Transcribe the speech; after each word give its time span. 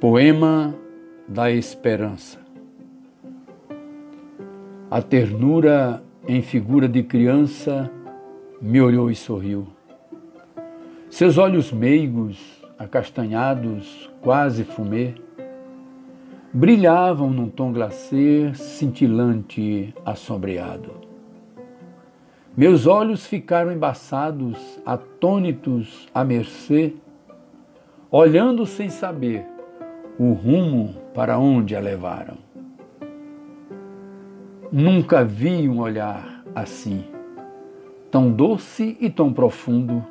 Poema 0.00 0.76
da 1.26 1.50
Esperança 1.50 2.38
A 4.88 5.02
ternura 5.02 6.04
em 6.28 6.40
figura 6.40 6.88
de 6.88 7.02
criança 7.02 7.90
me 8.62 8.80
olhou 8.80 9.10
e 9.10 9.16
sorriu. 9.16 9.66
Seus 11.10 11.36
olhos 11.36 11.72
meigos, 11.72 12.62
acastanhados, 12.78 14.08
quase 14.20 14.62
fumê, 14.62 15.14
brilhavam 16.52 17.30
num 17.30 17.48
tom 17.48 17.72
glacê, 17.72 18.52
cintilante, 18.54 19.92
assombreado. 20.04 21.05
Meus 22.56 22.86
olhos 22.86 23.26
ficaram 23.26 23.70
embaçados, 23.70 24.80
atônitos, 24.86 26.08
à 26.14 26.24
mercê, 26.24 26.94
olhando 28.10 28.64
sem 28.64 28.88
saber 28.88 29.44
o 30.18 30.32
rumo 30.32 30.94
para 31.12 31.38
onde 31.38 31.76
a 31.76 31.80
levaram. 31.80 32.38
Nunca 34.72 35.22
vi 35.22 35.68
um 35.68 35.80
olhar 35.80 36.42
assim, 36.54 37.04
tão 38.10 38.32
doce 38.32 38.96
e 39.02 39.10
tão 39.10 39.34
profundo, 39.34 40.02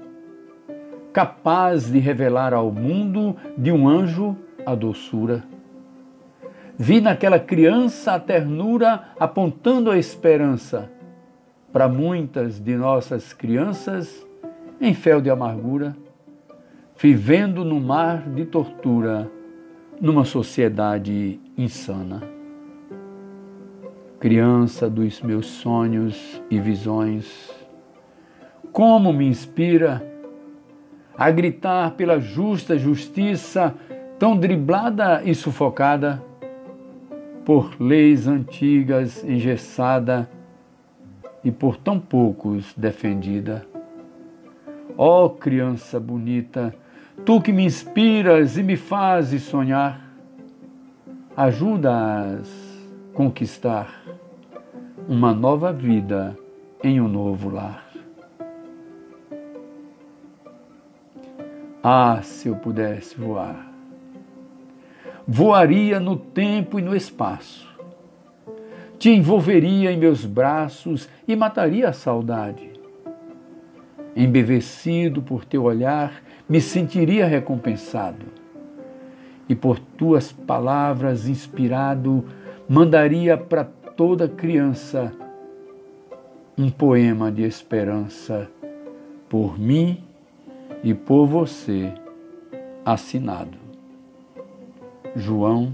capaz 1.11 1.91
de 1.91 1.97
revelar 1.97 2.53
ao 2.53 2.71
mundo 2.71 3.35
de 3.57 3.71
um 3.71 3.89
anjo 3.89 4.37
a 4.63 4.75
doçura. 4.75 5.43
Vi 6.77 7.01
naquela 7.01 7.39
criança 7.39 8.13
a 8.13 8.19
ternura 8.19 9.05
apontando 9.19 9.89
a 9.89 9.97
esperança 9.97 10.91
para 11.75 11.89
muitas 11.89 12.57
de 12.57 12.73
nossas 12.77 13.33
crianças 13.33 14.25
em 14.79 14.93
fel 14.93 15.19
de 15.19 15.29
amargura, 15.29 15.93
vivendo 16.97 17.65
no 17.65 17.81
mar 17.81 18.29
de 18.29 18.45
tortura 18.45 19.29
numa 19.99 20.23
sociedade 20.23 21.37
insana. 21.57 22.23
Criança 24.21 24.89
dos 24.89 25.21
meus 25.21 25.47
sonhos 25.47 26.41
e 26.49 26.61
visões, 26.61 27.53
como 28.71 29.11
me 29.11 29.27
inspira 29.27 30.01
a 31.17 31.29
gritar 31.29 31.91
pela 31.97 32.21
justa 32.21 32.79
justiça, 32.79 33.75
tão 34.17 34.37
driblada 34.37 35.21
e 35.25 35.35
sufocada 35.35 36.23
por 37.43 37.75
leis 37.81 38.29
antigas 38.29 39.25
engessada 39.25 40.29
e 41.45 41.51
por 41.51 41.77
tão 41.77 41.99
poucos 41.99 42.73
defendida. 42.75 43.65
Ó 44.97 45.25
oh, 45.25 45.29
criança 45.29 45.99
bonita, 45.99 46.73
Tu 47.23 47.41
que 47.41 47.53
me 47.53 47.63
inspiras 47.63 48.57
e 48.57 48.63
me 48.63 48.75
fazes 48.75 49.43
sonhar, 49.43 50.01
ajuda-as 51.35 52.49
conquistar 53.13 54.03
uma 55.07 55.33
nova 55.33 55.71
vida 55.71 56.37
em 56.83 56.99
um 56.99 57.07
novo 57.07 57.49
lar. 57.49 57.85
Ah, 61.81 62.19
se 62.21 62.49
eu 62.49 62.55
pudesse 62.55 63.15
voar! 63.17 63.71
Voaria 65.27 65.99
no 65.99 66.17
tempo 66.17 66.77
e 66.77 66.81
no 66.81 66.95
espaço. 66.95 67.74
Te 68.97 69.09
envolveria 69.09 69.91
em 69.91 69.97
meus 69.97 70.25
braços 70.25 71.09
e 71.27 71.35
mataria 71.35 71.89
a 71.89 71.93
saudade. 71.93 72.71
Embevecido 74.15 75.21
por 75.21 75.43
teu 75.43 75.63
olhar, 75.63 76.21
me 76.47 76.61
sentiria 76.61 77.25
recompensado. 77.25 78.25
E 79.47 79.55
por 79.55 79.77
tuas 79.77 80.31
palavras 80.31 81.27
inspirado, 81.27 82.25
mandaria 82.67 83.37
para 83.37 83.63
toda 83.63 84.27
criança 84.27 85.13
um 86.57 86.69
poema 86.69 87.31
de 87.31 87.43
esperança 87.43 88.49
por 89.29 89.59
mim 89.59 90.01
e 90.83 90.93
por 90.93 91.25
você, 91.27 91.93
assinado 92.85 93.57
João 95.15 95.73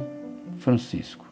Francisco. 0.57 1.31